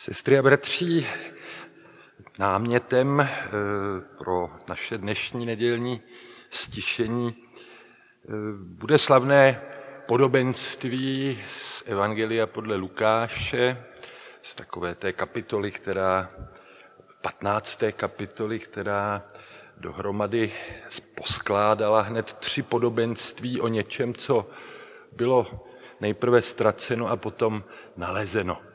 [0.00, 1.06] Sestry a bratři,
[2.38, 3.28] námětem eh,
[4.18, 6.02] pro naše dnešní nedělní
[6.50, 9.62] stišení eh, bude slavné
[10.06, 13.84] podobenství z Evangelia podle Lukáše,
[14.42, 16.30] z takové té kapitoly, která,
[17.20, 17.84] 15.
[17.92, 19.22] kapitoly, která
[19.76, 20.52] dohromady
[21.14, 24.50] poskládala hned tři podobenství o něčem, co
[25.12, 25.66] bylo
[26.00, 27.64] nejprve ztraceno a potom
[27.96, 28.67] nalezeno.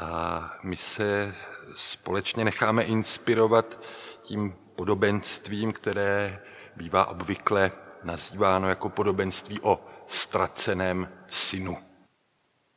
[0.00, 1.34] A my se
[1.74, 3.80] společně necháme inspirovat
[4.22, 6.40] tím podobenstvím, které
[6.76, 7.72] bývá obvykle
[8.02, 11.78] nazýváno jako podobenství o ztraceném synu.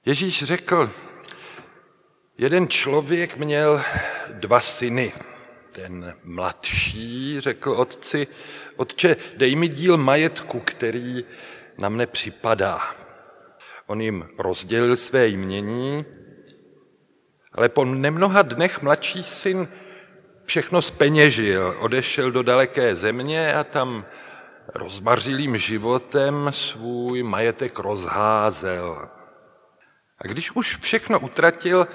[0.06, 0.92] Ježíš řekl,
[2.38, 3.82] jeden člověk měl
[4.30, 5.14] dva syny.
[5.76, 8.28] Ten mladší řekl otci,
[8.76, 11.26] otče, dej mi díl majetku, který
[11.80, 12.96] na mne připadá.
[13.88, 16.06] On jim rozdělil své jmění
[17.56, 19.68] ale po nemnoha dnech mladší syn
[20.46, 24.06] všechno speněžil, odešel do daleké země a tam
[24.76, 29.10] rozmařilým životem svůj majetek rozházel.
[30.18, 31.88] A když už všechno utratil,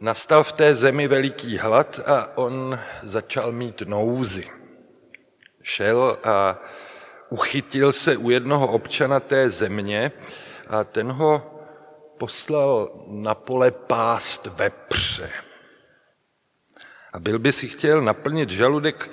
[0.00, 4.48] nastal v té zemi veliký hlad a on začal mít nouzy.
[5.62, 6.60] Šel a
[7.28, 10.12] uchytil se u jednoho občana té země
[10.68, 11.53] a ten ho
[12.18, 15.30] poslal na pole pást vepře.
[17.12, 19.10] A byl by si chtěl naplnit žaludek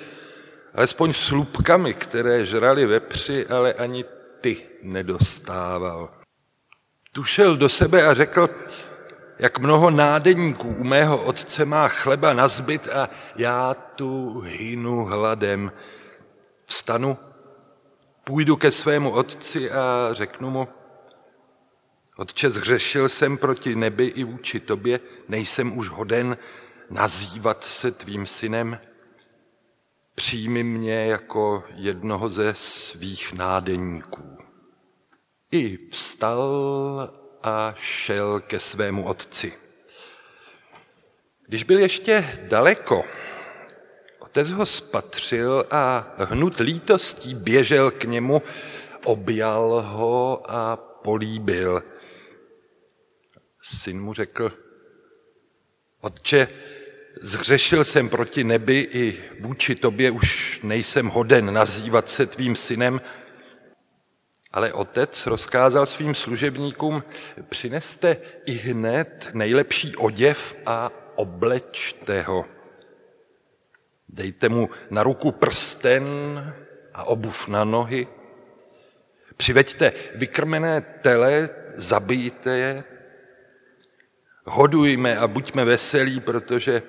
[0.73, 4.05] alespoň slupkami, které žrali vepři, ale ani
[4.41, 6.09] ty nedostával.
[7.11, 8.49] Tušel do sebe a řekl,
[9.39, 15.71] jak mnoho nádeníků u mého otce má chleba na zbyt a já tu hynu hladem.
[16.65, 17.17] Vstanu,
[18.23, 20.67] půjdu ke svému otci a řeknu mu,
[22.21, 26.37] Otče, zhřešil jsem proti nebi i vůči tobě, nejsem už hoden
[26.89, 28.79] nazývat se tvým synem.
[30.15, 34.37] Přijmi mě jako jednoho ze svých nádeníků.
[35.51, 37.13] I vstal
[37.43, 39.53] a šel ke svému otci.
[41.47, 43.03] Když byl ještě daleko,
[44.19, 48.41] otec ho spatřil a hnut lítostí běžel k němu,
[49.05, 51.83] objal ho a políbil.
[53.61, 54.53] Syn mu řekl,
[56.01, 56.47] Otče,
[57.21, 63.01] zhřešil jsem proti nebi i vůči tobě už nejsem hoden nazývat se tvým synem,
[64.51, 67.03] ale otec rozkázal svým služebníkům,
[67.49, 72.45] přineste i hned nejlepší oděv a oblečte ho.
[74.09, 76.03] Dejte mu na ruku prsten
[76.93, 78.07] a obuv na nohy.
[79.37, 82.83] Přiveďte vykrmené tele, zabijte je
[84.45, 86.83] hodujme a buďme veselí, protože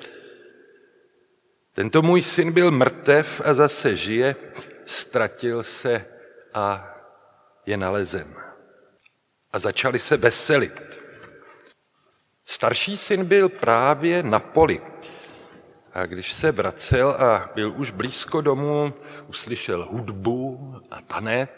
[1.75, 4.37] tento můj syn byl mrtev a zase žije,
[4.85, 6.07] ztratil se
[6.55, 6.95] a
[7.67, 8.35] je nalezen.
[9.53, 10.99] A začali se veselit.
[12.45, 14.81] Starší syn byl právě na poli.
[15.93, 18.95] A když se vracel a byl už blízko domu,
[19.29, 21.51] uslyšel hudbu a tanec,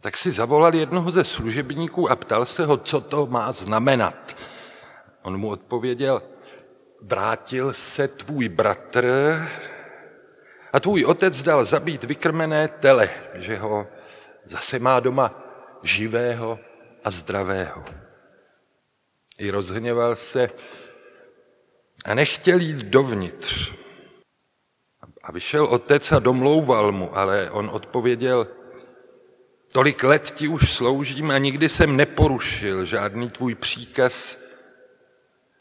[0.00, 4.36] tak si zavolal jednoho ze služebníků a ptal se ho, co to má znamenat.
[5.22, 6.22] On mu odpověděl,
[7.00, 9.06] vrátil se tvůj bratr
[10.72, 13.86] a tvůj otec dal zabít vykrmené tele, že ho
[14.44, 15.34] zase má doma
[15.82, 16.58] živého
[17.04, 17.84] a zdravého.
[19.38, 20.50] I rozhněval se
[22.04, 23.72] a nechtěl jít dovnitř.
[25.22, 28.48] A vyšel otec a domlouval mu, ale on odpověděl,
[29.72, 34.39] tolik let ti už sloužím a nikdy jsem neporušil žádný tvůj příkaz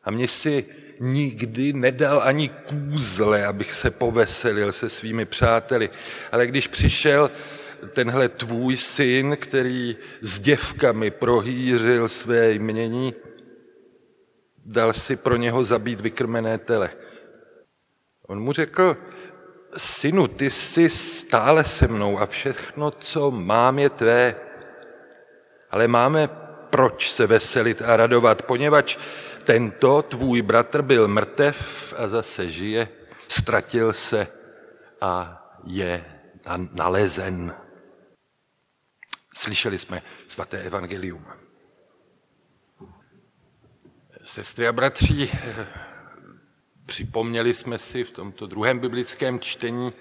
[0.03, 0.65] a mě si
[0.99, 5.89] nikdy nedal ani kůzle, abych se poveselil se svými přáteli.
[6.31, 7.31] Ale když přišel
[7.93, 13.13] tenhle tvůj syn, který s děvkami prohýřil své jmění,
[14.65, 16.89] dal si pro něho zabít vykrmené tele.
[18.27, 18.97] On mu řekl,
[19.77, 24.35] synu, ty jsi stále se mnou a všechno, co mám, je tvé.
[25.71, 26.29] Ale máme
[26.69, 28.97] proč se veselit a radovat, poněvadž
[29.43, 32.89] tento tvůj bratr byl mrtev a zase žije,
[33.27, 34.27] ztratil se
[35.01, 36.05] a je
[36.71, 37.55] nalezen.
[39.35, 41.25] Slyšeli jsme svaté evangelium.
[44.23, 45.31] Sestry a bratři,
[46.85, 49.93] připomněli jsme si v tomto druhém biblickém čtení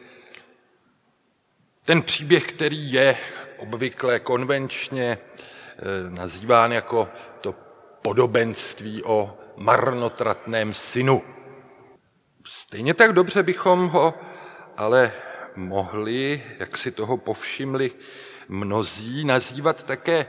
[1.88, 3.16] ten příběh, který je
[3.56, 7.08] obvykle konvenčně eh, nazýván jako
[7.40, 7.54] to
[8.08, 11.22] podobenství o marnotratném synu.
[12.46, 14.14] Stejně tak dobře bychom ho
[14.76, 15.12] ale
[15.56, 17.90] mohli, jak si toho povšimli
[18.48, 20.26] mnozí, nazývat také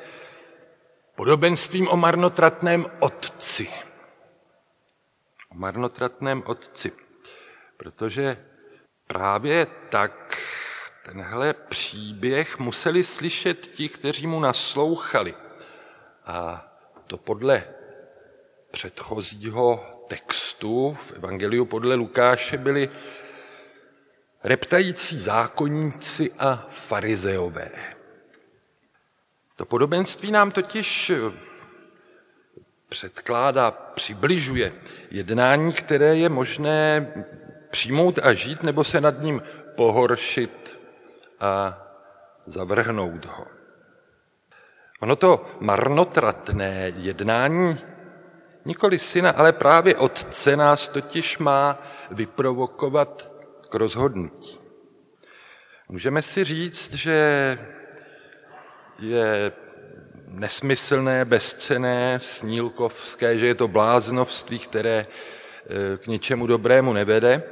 [1.15, 3.69] podobenstvím o marnotratném otci.
[5.49, 6.91] O marnotratném otci.
[7.77, 8.45] Protože
[9.07, 10.37] právě tak
[11.05, 15.35] tenhle příběh museli slyšet ti, kteří mu naslouchali.
[16.25, 16.68] A
[17.09, 17.63] to podle
[18.71, 22.89] předchozího textu v Evangeliu podle Lukáše byli
[24.43, 27.71] reptající zákonníci a farizeové.
[29.55, 31.11] To podobenství nám totiž
[32.89, 34.73] předkládá, přibližuje
[35.11, 37.13] jednání, které je možné
[37.69, 39.41] přijmout a žít, nebo se nad ním
[39.75, 40.79] pohoršit
[41.39, 41.81] a
[42.45, 43.58] zavrhnout ho.
[44.99, 47.77] Ono to marnotratné jednání
[48.65, 51.81] nikoli syna, ale právě otce nás totiž má
[52.11, 53.31] vyprovokovat
[53.69, 54.59] k rozhodnutí.
[55.89, 57.57] Můžeme si říct, že
[58.99, 59.51] je
[60.27, 67.43] nesmyslné, bezcené, snílkovské, že je to bláznovství, které e, k ničemu dobrému nevede,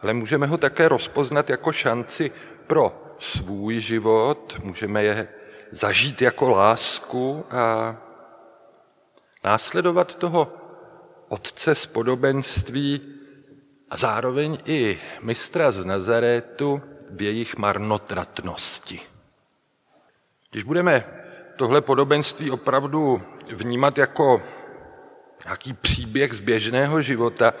[0.00, 2.30] ale můžeme ho také rozpoznat jako šanci
[2.66, 5.28] pro svůj život, můžeme je
[5.70, 7.96] zažít jako lásku a
[9.44, 10.52] následovat toho
[11.28, 13.00] otce z podobenství
[13.90, 19.00] a zároveň i mistra z Nazarétu v jejich marnotratnosti.
[20.50, 21.04] Když budeme
[21.56, 23.22] tohle podobenství opravdu
[23.52, 24.42] vnímat jako
[25.44, 27.54] nějaký příběh z běžného života,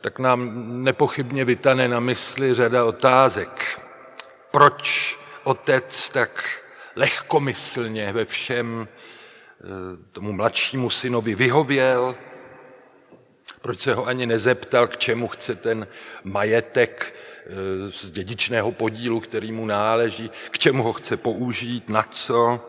[0.00, 3.80] tak nám nepochybně vytane na mysli řada otázek.
[4.50, 6.62] Proč otec tak
[6.96, 9.64] lehkomyslně ve všem eh,
[10.12, 12.16] tomu mladšímu synovi vyhověl,
[13.62, 15.86] proč se ho ani nezeptal, k čemu chce ten
[16.24, 17.14] majetek
[17.46, 17.50] eh,
[17.92, 22.60] z dědičného podílu, který mu náleží, k čemu ho chce použít, na co.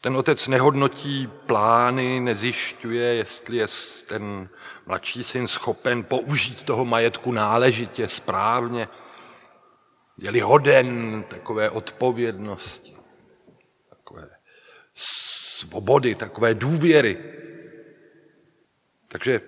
[0.00, 3.66] Ten otec nehodnotí plány, nezjišťuje, jestli je
[4.08, 4.48] ten
[4.86, 8.88] mladší syn schopen použít toho majetku náležitě, správně,
[10.20, 12.96] je-li hoden takové odpovědnosti,
[13.88, 14.28] takové
[14.94, 17.18] svobody, takové důvěry.
[19.08, 19.40] Takže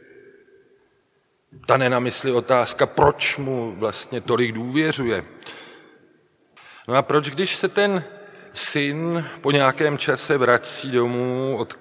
[1.67, 5.25] ta na mysli otázka, proč mu vlastně tolik důvěřuje.
[6.89, 8.05] No a proč, když se ten
[8.53, 11.81] syn po nějakém čase vrací domů, od,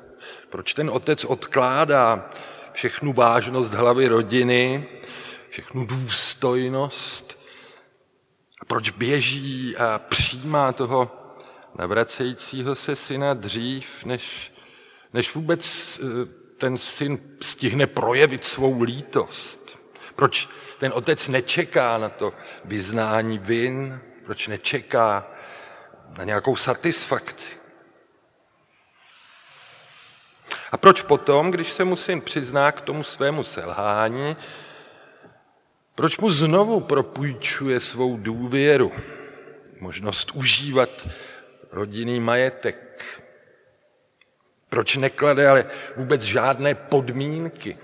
[0.50, 2.30] proč ten otec odkládá
[2.74, 4.88] všechnu vážnost hlavy rodiny,
[5.50, 7.41] všechnu důstojnost,
[8.68, 11.12] proč běží a přijímá toho
[11.76, 14.54] navracejícího se syna dřív, než,
[15.14, 16.06] než vůbec eh,
[16.58, 19.80] ten syn stihne projevit svou lítost?
[20.16, 22.34] Proč ten otec nečeká na to
[22.66, 24.00] vyznání vin?
[24.26, 25.28] Proč nečeká
[26.18, 27.52] na nějakou satisfakci?
[30.72, 34.38] A proč potom, když se mu syn přizná k tomu svému selhání,
[35.96, 38.92] proč mu znovu propůjčuje svou důvěru,
[39.80, 41.08] možnost užívat
[41.72, 43.22] rodinný majetek,
[44.70, 45.66] proč neklade ale
[45.96, 47.78] vůbec žádné podmínky?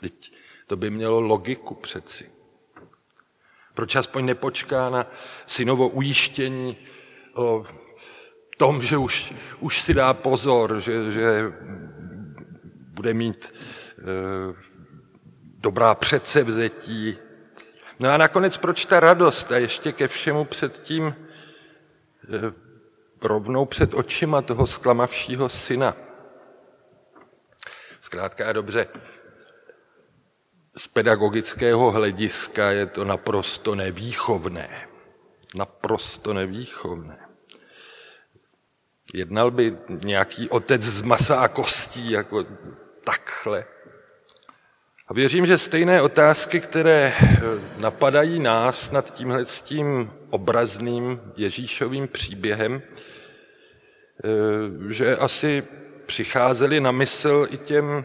[0.00, 0.32] Teď
[0.66, 2.30] to by mělo logiku přeci.
[3.74, 5.10] Proč aspoň nepočká na
[5.46, 6.76] synovo ujištění
[7.34, 7.66] o
[8.56, 11.52] tom, že už, už si dá pozor, že, že
[12.96, 13.52] bude mít
[13.98, 14.75] e,
[15.66, 17.18] dobrá předsevzetí.
[18.00, 21.14] No a nakonec proč ta radost a ještě ke všemu předtím e,
[23.22, 25.96] rovnou před očima toho sklamavšího syna.
[28.00, 28.86] Zkrátka a dobře,
[30.76, 34.88] z pedagogického hlediska je to naprosto nevýchovné.
[35.54, 37.18] Naprosto nevýchovné.
[39.14, 42.46] Jednal by nějaký otec z masa a kostí, jako
[43.04, 43.66] takhle.
[45.08, 47.12] A věřím, že stejné otázky, které
[47.78, 52.82] napadají nás nad tímhle tím obrazným Ježíšovým příběhem,
[54.24, 55.62] Eh, že asi
[56.06, 58.04] přicházeli na mysl i těm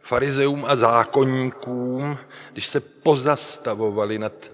[0.00, 2.18] farizeům a zákonníkům,
[2.52, 4.52] když se pozastavovali nad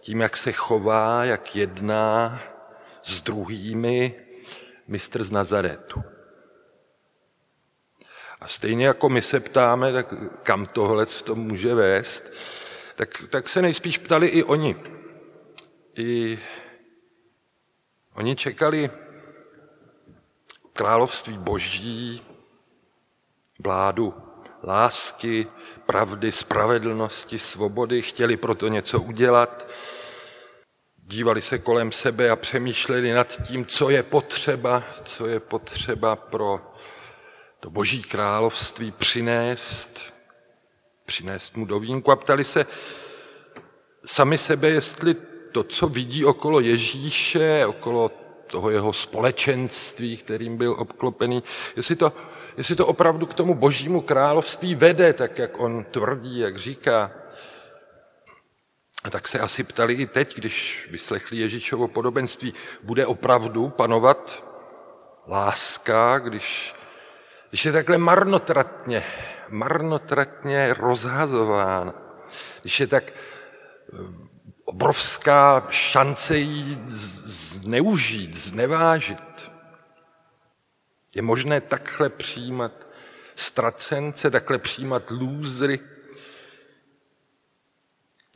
[0.00, 2.40] tím, jak se chová, jak jedná
[3.02, 4.14] s druhými
[4.88, 6.02] mistr z Nazaretu.
[8.40, 12.32] A stejně jako my se ptáme, tak kam tohle to může vést,
[12.96, 14.76] tak, tak se nejspíš ptali i oni.
[15.96, 16.38] I
[18.14, 18.90] oni čekali
[20.72, 22.22] království boží,
[23.58, 24.14] vládu
[24.64, 25.46] lásky,
[25.86, 29.68] pravdy, spravedlnosti, svobody, chtěli proto něco udělat,
[30.96, 36.74] dívali se kolem sebe a přemýšleli nad tím, co je potřeba, co je potřeba pro
[37.60, 40.14] to boží království přinést,
[41.06, 42.66] přinést mu do vínku a ptali se
[44.06, 45.16] sami sebe, jestli
[45.52, 48.10] to, co vidí okolo Ježíše, okolo
[48.46, 51.42] toho jeho společenství, kterým byl obklopený,
[51.76, 52.12] jestli to,
[52.56, 57.10] jestli to opravdu k tomu božímu království vede, tak jak on tvrdí, jak říká.
[59.04, 64.44] A tak se asi ptali i teď, když vyslechli Ježíšovo podobenství, bude opravdu panovat
[65.26, 66.74] láska, když,
[67.48, 69.04] když je takhle marnotratně,
[69.48, 71.94] marnotratně rozhazován,
[72.60, 73.12] když je tak
[74.64, 79.50] obrovská šance ji zneužít, znevážit.
[81.14, 82.72] Je možné takhle přijímat
[83.36, 85.80] ztracence, takhle přijímat lůzry.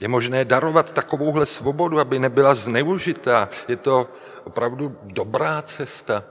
[0.01, 3.49] Je možné darovat takovouhle svobodu, aby nebyla zneužitá.
[3.69, 4.13] Je to
[4.45, 6.25] opravdu dobrá cesta.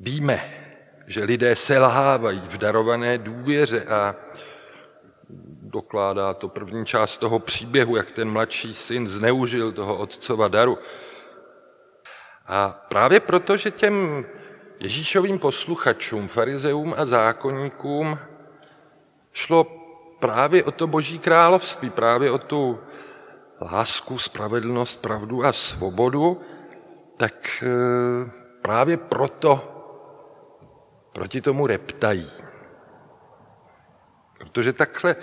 [0.00, 0.63] Víme,
[1.06, 4.14] že lidé selhávají v darované důvěře a
[5.62, 10.78] dokládá to první část toho příběhu, jak ten mladší syn zneužil toho otcova daru.
[12.46, 14.24] A právě proto, že těm
[14.80, 18.18] Ježíšovým posluchačům, farizeům a zákonníkům
[19.32, 19.66] šlo
[20.20, 22.78] právě o to boží království, právě o tu
[23.60, 26.40] lásku, spravedlnost, pravdu a svobodu,
[27.16, 27.70] tak e,
[28.62, 29.73] právě proto
[31.14, 32.30] proti tomu reptají.
[34.38, 35.16] Protože takhle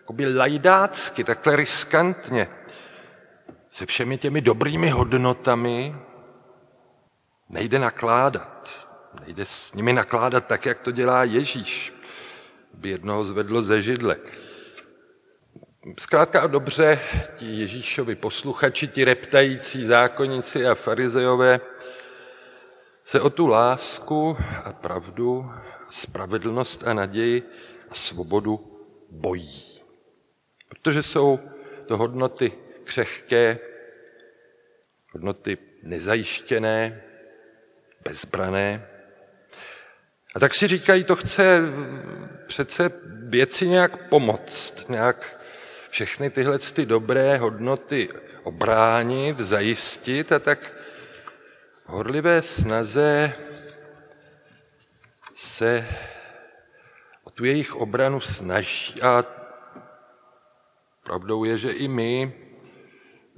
[0.00, 2.48] jakoby lajdácky, takhle riskantně,
[3.70, 5.96] se všemi těmi dobrými hodnotami
[7.48, 8.68] nejde nakládat.
[9.26, 11.94] Nejde s nimi nakládat tak, jak to dělá Ježíš,
[12.74, 14.16] by jednoho zvedlo ze židle.
[15.98, 17.00] Zkrátka a dobře,
[17.34, 21.60] ti Ježíšovi posluchači, ti reptající zákonníci a farizejové
[23.08, 25.50] se o tu lásku a pravdu,
[25.90, 27.42] spravedlnost a naději
[27.90, 29.80] a svobodu bojí.
[30.68, 31.40] Protože jsou
[31.86, 32.52] to hodnoty
[32.84, 33.58] křehké,
[35.12, 37.02] hodnoty nezajištěné,
[38.04, 38.88] bezbrané.
[40.34, 41.60] A tak si říkají, to chce
[42.46, 42.90] přece
[43.28, 45.40] věci nějak pomoct, nějak
[45.90, 48.08] všechny tyhle ty dobré hodnoty
[48.42, 50.77] obránit, zajistit a tak
[51.88, 53.32] horlivé snaze
[55.34, 55.88] se
[57.38, 59.22] tu jejich obranu snaží a
[61.02, 62.34] pravdou je, že i my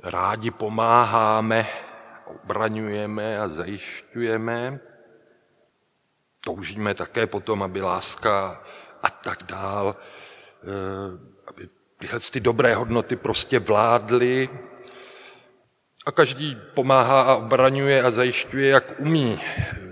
[0.02, 1.68] rádi pomáháme,
[2.26, 4.80] obraňujeme a zajišťujeme.
[6.40, 8.64] Toužíme také potom, aby láska
[9.04, 9.96] a tak dál,
[10.64, 11.68] eh, aby
[12.00, 14.48] tyhle ty dobré hodnoty prostě vládly.
[16.06, 19.40] A každý pomáhá a obraňuje a zajišťuje, jak umí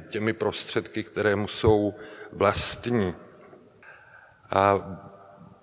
[0.08, 1.94] těmi prostředky, které mu jsou
[2.32, 3.14] vlastní.
[4.50, 4.74] A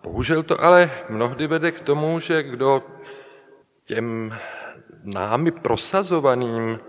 [0.04, 2.84] bohužel to ale mnohdy vede k tomu, že kdo
[3.84, 4.38] těm
[5.04, 6.80] námi prosazovaným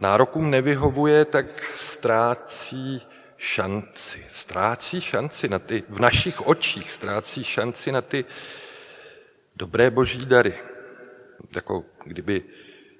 [0.00, 4.24] nárokům nevyhovuje, tak ztrácí šanci.
[4.28, 8.24] Ztrácí šanci na ty, v našich očích ztrácí šanci na ty
[9.56, 10.54] dobré boží dary.
[11.54, 12.42] Jako kdyby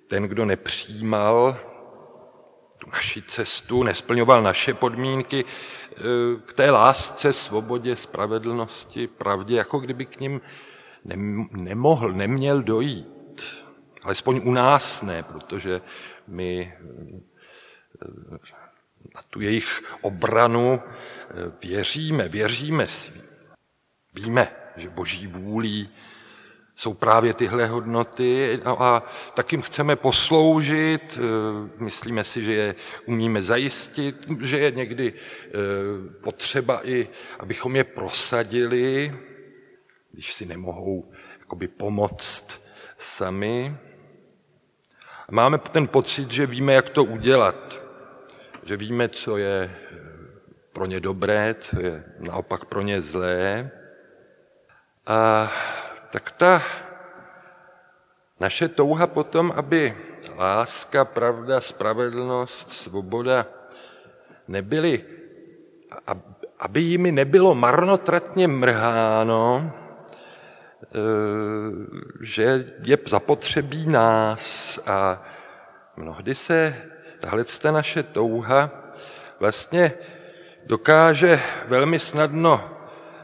[0.07, 1.57] ten, kdo nepřijímal
[2.79, 5.95] tu naši cestu, nesplňoval naše podmínky eh,
[6.47, 10.41] k té lásce, svobodě, spravedlnosti, pravdě, jako kdyby k ním
[11.51, 13.43] nemohl, neměl dojít.
[14.05, 15.81] Alespoň u nás ne, protože
[16.27, 18.39] my eh,
[19.15, 23.13] na tu jejich obranu eh, věříme, věříme si.
[24.15, 25.91] Víme, že boží vůlí
[26.77, 29.03] jsou právě tyhle hodnoty a
[29.35, 32.75] tak jim chceme posloužit, e, myslíme si, že je
[33.07, 35.53] umíme zajistit, že je někdy e,
[36.21, 39.15] potřeba i, abychom je prosadili,
[40.13, 42.63] když si nemohou jakoby pomoct
[42.99, 43.77] sami.
[45.31, 47.83] Máme ten pocit, že víme, jak to udělat,
[48.65, 49.77] že víme, co je
[50.73, 53.71] pro ně dobré, co je naopak pro ně zlé.
[55.07, 55.51] A
[56.13, 56.63] tak ta
[58.41, 59.97] naše touha potom, aby
[60.37, 63.49] láska, pravda, spravedlnost, svoboda
[64.49, 65.05] nebyly,
[66.59, 69.73] aby jimi nebylo marnotratně mrháno,
[70.83, 70.89] eh,
[72.21, 74.79] že je zapotřebí nás.
[74.87, 75.23] A
[75.97, 76.77] mnohdy se
[77.21, 78.71] tahle naše touha
[79.41, 79.93] vlastně
[80.67, 82.72] dokáže velmi snadno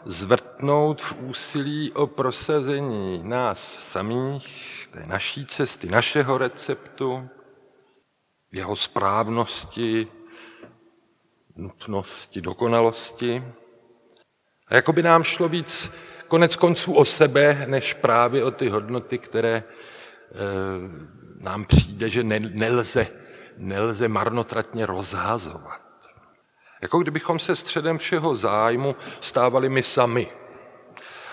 [0.05, 7.28] zvrtnout v úsilí o prosazení nás samých, té naší cesty, našeho receptu,
[8.52, 10.09] jeho správnosti,
[11.57, 13.45] nutnosti, dokonalosti.
[14.69, 15.93] A jako by nám šlo víc
[16.28, 19.64] konec konců o sebe, než právě o ty hodnoty, které e,
[21.40, 23.07] nám přijde, že nelze,
[23.57, 25.88] nelze marnotratně rozhazovat.
[26.83, 30.29] Jako kdybychom se středem všeho zájmu stávali my sami.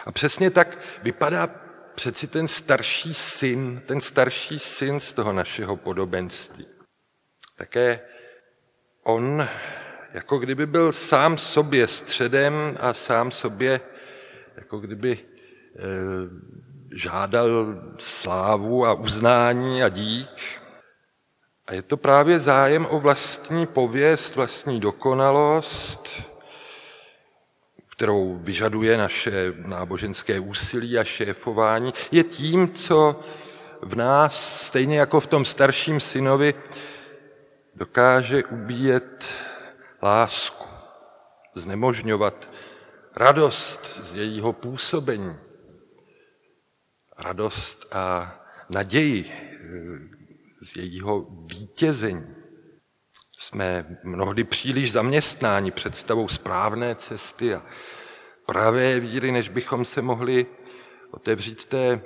[0.06, 1.48] A přesně tak vypadá
[1.96, 6.68] přeci ten starší syn, ten starší syn z toho našeho podobenství.
[7.58, 8.00] Také
[9.04, 9.48] on
[10.14, 13.82] jako kdyby byl sám sobě středem a sám sobě
[14.56, 15.20] jako kdyby e,
[16.96, 20.62] žádal slávu a uznání a dík.
[21.68, 26.24] A je to právě zájem o vlastní pověst, vlastní dokonalost,
[27.96, 33.20] kterou vyžaduje naše náboženské úsilí a šéfování, je tím, co
[33.82, 36.54] v nás, stejně jako v tom starším synovi,
[37.76, 39.26] dokáže ubíjet
[40.04, 40.68] lásku,
[41.56, 42.50] znemožňovat
[43.16, 45.38] radost z jejího působení,
[47.18, 48.36] radost a
[48.70, 49.32] naději
[50.66, 52.36] z jejího vítězení.
[53.38, 57.66] Jsme mnohdy příliš zaměstnáni představou správné cesty a
[58.46, 60.46] pravé víry, než bychom se mohli
[61.12, 62.02] otevřít té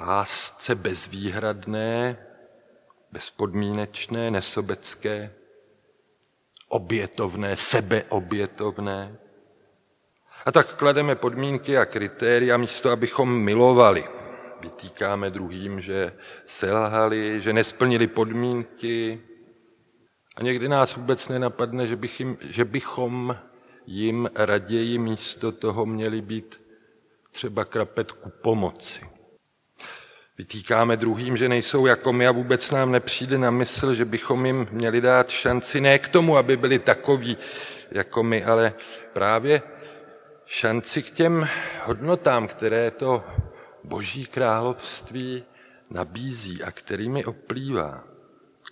[0.00, 2.26] lásce bezvýhradné,
[3.12, 5.34] bezpodmínečné, nesobecké,
[6.68, 9.18] obětovné, sebeobětovné.
[10.44, 14.04] A tak klademe podmínky a kritéria místo, abychom milovali.
[14.64, 16.12] Vytýkáme druhým, že
[16.44, 19.20] selhali, že nesplnili podmínky.
[20.36, 23.36] A někdy nás vůbec nenapadne, že, bych jim, že bychom
[23.86, 26.60] jim raději místo toho měli být
[27.30, 29.00] třeba krapetku pomoci.
[30.38, 34.66] Vytýkáme druhým, že nejsou jako my a vůbec nám nepřijde na mysl, že bychom jim
[34.70, 37.36] měli dát šanci ne k tomu, aby byli takoví
[37.90, 38.74] jako my, ale
[39.12, 39.62] právě
[40.46, 41.48] šanci k těm
[41.84, 43.24] hodnotám, které to
[43.84, 45.44] boží království
[45.90, 48.04] nabízí a kterými oplývá.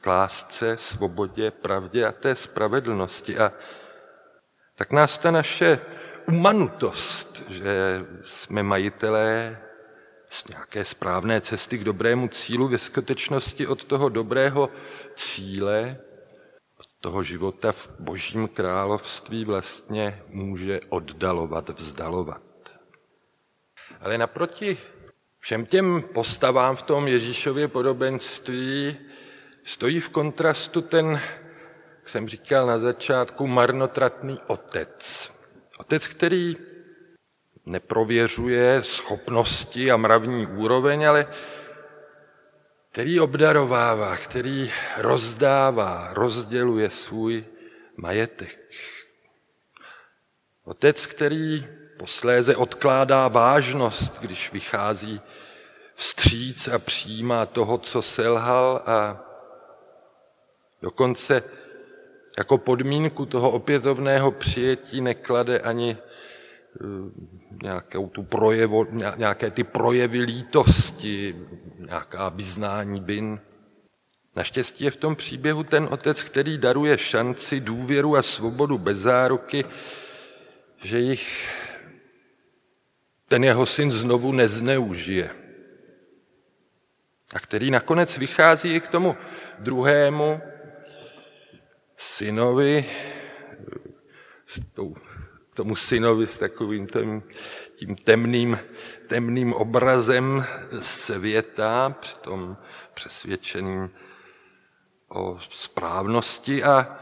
[0.01, 3.38] K lásce, svobodě, pravdě a té spravedlnosti.
[3.38, 3.53] A
[4.77, 5.79] tak nás ta naše
[6.29, 9.59] umanutost, že jsme majitelé
[10.31, 14.70] z nějaké správné cesty k dobrému cílu ve skutečnosti od toho dobrého
[15.14, 15.98] cíle,
[16.79, 22.42] od toho života v božím království vlastně může oddalovat, vzdalovat.
[24.01, 24.79] Ale naproti
[25.42, 28.96] všem těm postavám v tom Ježíšově podobenství
[29.64, 31.20] stojí v kontrastu ten,
[31.98, 35.31] jak jsem říkal na začátku, marnotratný otec.
[35.78, 36.57] Otec, který
[37.66, 41.26] neprověřuje schopnosti a mravní úroveň, ale
[42.90, 47.44] který obdarovává, který rozdává, rozděluje svůj
[47.96, 48.59] majetek.
[50.64, 51.66] Otec, který
[52.02, 55.20] posléze odkládá vážnost, když vychází
[55.94, 59.20] vstříc a přijímá toho, co selhal a
[60.82, 61.42] dokonce
[62.38, 65.96] jako podmínku toho opětovného přijetí neklade ani
[67.62, 68.86] nějakou tu projevo,
[69.16, 71.36] nějaké ty projevy lítosti,
[71.78, 73.40] nějaká vyznání bin.
[74.36, 79.64] Naštěstí je v tom příběhu ten otec, který daruje šanci, důvěru a svobodu bez záruky,
[80.82, 81.62] že jich
[83.32, 85.30] ten jeho syn znovu nezneužije.
[87.34, 89.16] A který nakonec vychází i k tomu
[89.58, 90.40] druhému
[91.96, 92.84] synovi,
[95.50, 97.22] k tomu synovi s takovým tím,
[97.76, 98.58] tím temným,
[99.06, 100.44] temným obrazem
[100.80, 102.56] světa, přitom
[102.94, 103.90] přesvědčeným
[105.08, 106.98] o správnosti a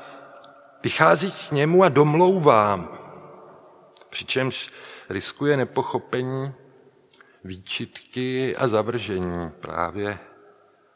[0.82, 2.99] vychází k němu a domlouvá,
[4.10, 4.70] přičemž
[5.08, 6.52] riskuje nepochopení,
[7.44, 10.18] výčitky a zavržení právě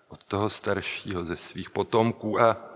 [0.09, 2.41] od toho staršího ze svých potomků.
[2.41, 2.75] A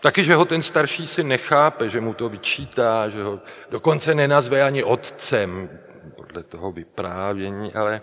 [0.00, 3.40] Taky, že ho ten starší si nechápe, že mu to vyčítá, že ho
[3.70, 5.78] dokonce nenazve ani otcem
[6.16, 8.02] podle toho vyprávění, ale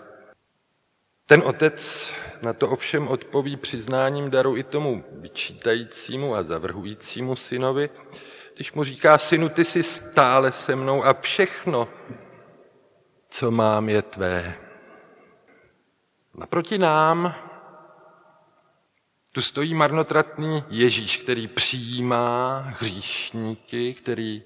[1.26, 7.90] ten otec na to ovšem odpoví přiznáním daru i tomu vyčítajícímu a zavrhujícímu synovi,
[8.56, 11.88] když mu říká, synu, ty jsi stále se mnou a všechno,
[13.30, 14.58] co mám, je tvé.
[16.34, 17.34] Naproti nám
[19.32, 24.42] Tu stojí marnotratný Ježíš, který přijímá hříšníky, který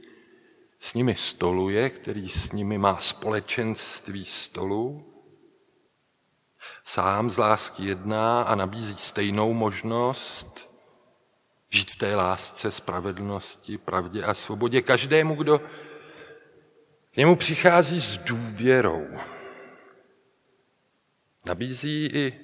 [0.80, 5.12] s nimi stoluje, který s nimi má společenství stolu.
[6.84, 10.69] Sám z lásky jedná a nabízí stejnou možnost
[11.70, 15.58] žít v té lásce, spravedlnosti, pravdě a svobodě každému, kdo
[17.12, 19.06] k němu přichází s důvěrou.
[21.46, 22.40] Nabízí i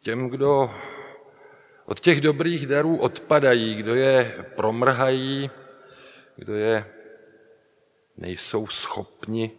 [0.00, 0.74] těm, kdo
[1.84, 5.50] od těch dobrých darů odpadají, kdo je promrhají,
[6.36, 6.94] kdo je
[8.16, 9.50] nejsou schopni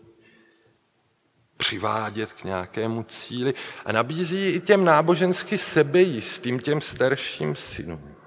[1.57, 3.53] přivádět k nějakému cíli
[3.85, 8.18] a nabízí i těm nábožensky sebejistým, těm starším synům.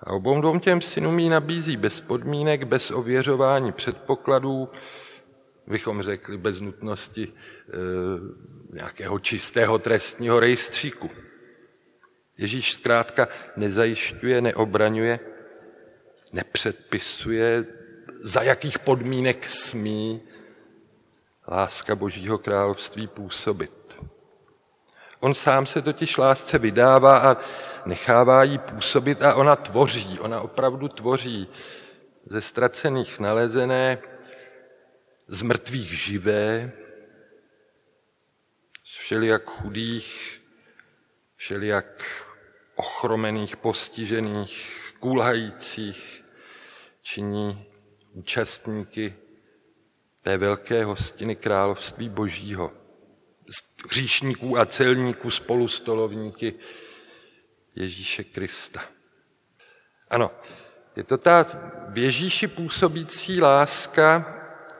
[0.00, 4.68] A obou těm synům ji nabízí bez podmínek, bez ověřování předpokladů,
[5.66, 7.72] bychom řekli bez nutnosti e,
[8.72, 11.10] nějakého čistého trestního rejstříku.
[12.38, 15.20] Ježíš zkrátka nezajišťuje, neobraňuje,
[16.32, 17.64] nepředpisuje,
[18.20, 20.22] za jakých podmínek smí
[21.48, 23.70] láska Božího království působit.
[25.20, 27.36] On sám se totiž lásce vydává a
[27.88, 31.48] nechává jí působit a ona tvoří, ona opravdu tvoří
[32.26, 33.98] ze ztracených nalezené,
[35.28, 36.72] z mrtvých živé,
[38.84, 40.40] z všelijak chudých,
[41.36, 42.04] všelijak
[42.76, 44.54] ochromených, postižených,
[44.98, 46.24] kulhajících,
[47.02, 47.66] činí
[48.12, 49.14] účastníky
[50.22, 52.72] té velké hostiny království božího.
[53.90, 56.54] Hříšníků a celníků spolu stolovníky
[57.76, 58.80] Ježíše Krista.
[60.10, 60.30] Ano,
[60.96, 61.46] je to ta
[61.88, 64.34] v Ježíši působící láska,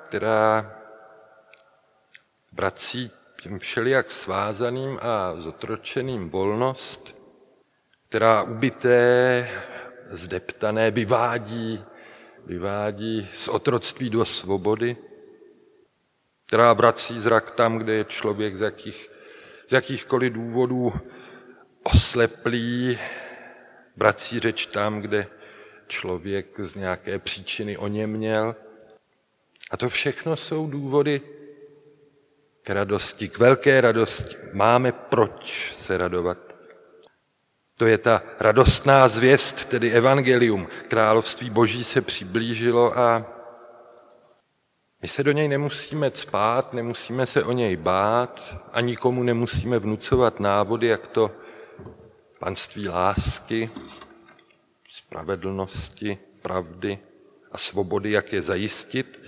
[0.05, 0.75] která
[2.53, 3.11] vrací
[3.43, 7.17] těm všelijak svázaným a zotročeným volnost,
[8.09, 9.49] která ubité,
[10.11, 11.85] zdeptané vyvádí,
[12.47, 14.97] vyvádí z otroctví do svobody,
[16.47, 19.11] která vrací zrak tam, kde je člověk z, jakých,
[19.69, 20.93] z jakýchkoliv důvodů
[21.93, 22.99] osleplý,
[23.97, 25.27] vrací řeč tam, kde
[25.87, 28.57] člověk z nějaké příčiny o něm měl.
[29.71, 31.21] A to všechno jsou důvody
[32.63, 34.37] k radosti, k velké radosti.
[34.53, 36.39] Máme proč se radovat.
[37.79, 40.69] To je ta radostná zvěst, tedy evangelium.
[40.89, 43.27] Království boží se přiblížilo a
[45.03, 50.41] my se do něj nemusíme cpát, nemusíme se o něj bát a nikomu nemusíme vnucovat
[50.41, 51.31] návody, jak to
[52.39, 53.71] panství lásky,
[54.91, 56.99] spravedlnosti, pravdy
[57.53, 59.21] a svobody, jak je zajistit.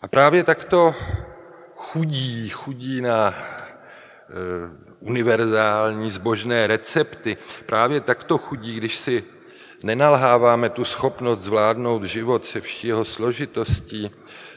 [0.00, 0.94] A právě takto
[1.76, 3.34] chudí, chudí na e,
[5.00, 9.24] univerzální zbožné recepty, právě takto chudí, když si
[9.82, 14.10] nenalháváme tu schopnost zvládnout život se vší jeho složitostí,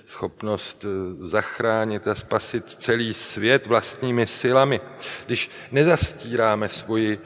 [0.05, 0.87] schopnost e,
[1.25, 4.81] zachránit a spasit celý svět vlastními silami,
[5.25, 7.19] když nezastíráme svoji e,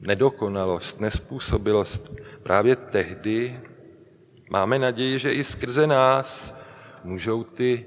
[0.00, 3.60] nedokonalost, nespůsobilost, právě tehdy
[4.50, 6.54] máme naději, že i skrze nás
[7.04, 7.86] můžou ty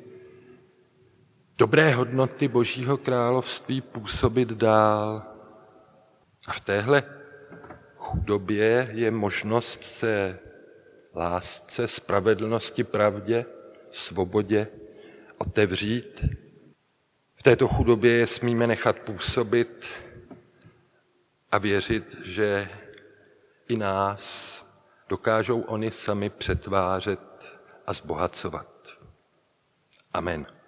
[1.58, 5.24] dobré hodnoty Božího království působit dál.
[6.48, 7.04] A v téhle
[8.02, 10.40] chudobě je možnost se
[11.16, 13.46] lásce, spravedlnosti, pravdě,
[13.90, 14.68] svobodě
[15.38, 16.26] otevřít.
[17.36, 19.88] V této chudobě je smíme nechat působit
[21.52, 22.70] a věřit, že
[23.68, 24.62] i nás
[25.10, 27.20] dokážou oni sami přetvářet
[27.88, 28.88] a zbohacovat.
[30.14, 30.61] Amen.